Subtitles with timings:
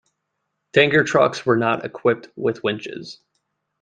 [0.73, 3.19] Tanker trucks were not equipped with winches.